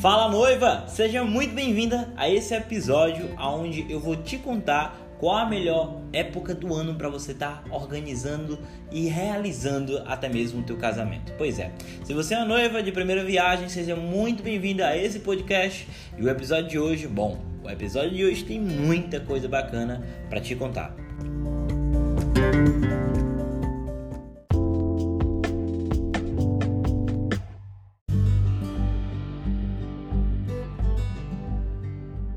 [0.00, 5.44] Fala noiva, seja muito bem-vinda a esse episódio onde eu vou te contar qual a
[5.44, 8.58] melhor época do ano para você estar tá organizando
[8.90, 11.34] e realizando até mesmo o teu casamento.
[11.36, 11.70] Pois é,
[12.02, 15.86] se você é noiva de primeira viagem, seja muito bem-vinda a esse podcast
[16.16, 20.40] e o episódio de hoje, bom, o episódio de hoje tem muita coisa bacana para
[20.40, 20.96] te contar.
[22.40, 23.09] Música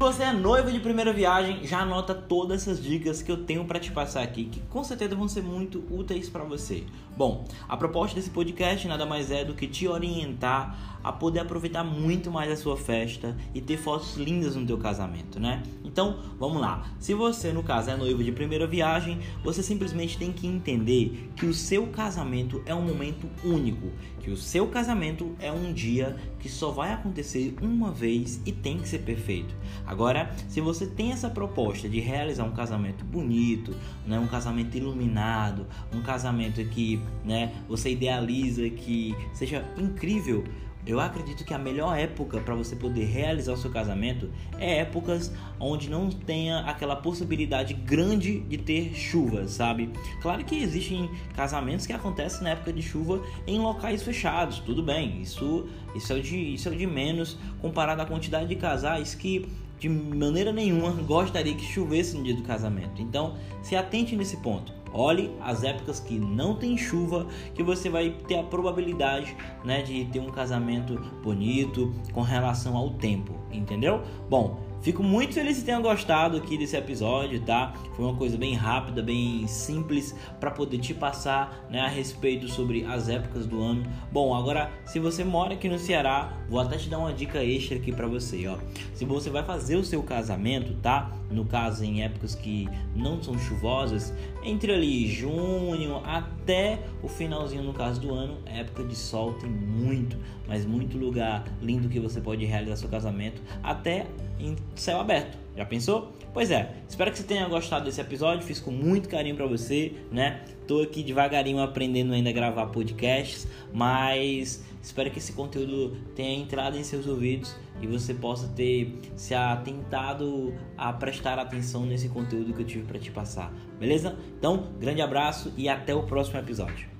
[0.03, 3.79] você é noivo de primeira viagem, já anota todas essas dicas que eu tenho para
[3.79, 6.83] te passar aqui, que com certeza vão ser muito úteis para você.
[7.15, 11.83] Bom, a proposta desse podcast nada mais é do que te orientar a poder aproveitar
[11.83, 15.61] muito mais a sua festa e ter fotos lindas no teu casamento, né?
[15.83, 16.87] Então, vamos lá.
[16.97, 21.45] Se você, no caso, é noivo de primeira viagem, você simplesmente tem que entender que
[21.45, 23.91] o seu casamento é um momento único,
[24.21, 28.79] que o seu casamento é um dia que só vai acontecer uma vez e tem
[28.79, 29.53] que ser perfeito.
[29.93, 33.75] Agora, se você tem essa proposta de realizar um casamento bonito,
[34.07, 40.43] né, um casamento iluminado, um casamento que né, você idealiza que seja incrível,
[40.85, 45.31] eu acredito que a melhor época para você poder realizar o seu casamento é épocas
[45.59, 49.91] onde não tenha aquela possibilidade grande de ter chuva, sabe?
[50.21, 55.21] Claro que existem casamentos que acontecem na época de chuva em locais fechados, tudo bem,
[55.21, 59.47] isso, isso, é, de, isso é de menos comparado à quantidade de casais que
[59.83, 63.01] de maneira nenhuma gostaria que chovesse no dia do casamento.
[63.01, 64.71] Então, se atente nesse ponto.
[64.93, 69.35] Olhe as épocas que não tem chuva, que você vai ter a probabilidade,
[69.65, 74.01] né, de ter um casamento bonito com relação ao tempo, entendeu?
[74.29, 77.73] Bom, Fico muito feliz que tenham gostado aqui desse episódio, tá?
[77.95, 82.83] Foi uma coisa bem rápida, bem simples para poder te passar, né, a respeito sobre
[82.83, 83.85] as épocas do ano.
[84.11, 87.77] Bom, agora se você mora aqui no Ceará, vou até te dar uma dica extra
[87.77, 88.57] aqui para você, ó.
[88.93, 91.13] Se você vai fazer o seu casamento, tá?
[91.31, 94.13] No caso em épocas que não são chuvosas,
[94.43, 100.17] entre ali junho até o finalzinho no caso do ano, época de sol tem muito,
[100.45, 104.05] mas muito lugar lindo que você pode realizar seu casamento até
[104.39, 105.37] em céu aberto.
[105.55, 106.11] Já pensou?
[106.33, 109.93] Pois é, espero que você tenha gostado desse episódio, fiz com muito carinho para você,
[110.11, 110.41] né?
[110.67, 116.75] Tô aqui devagarinho aprendendo ainda a gravar podcasts, mas espero que esse conteúdo tenha entrado
[116.75, 122.61] em seus ouvidos e você possa ter se atentado a prestar atenção nesse conteúdo que
[122.63, 124.17] eu tive para te passar, beleza?
[124.39, 126.93] Então, grande abraço e até o próximo episódio.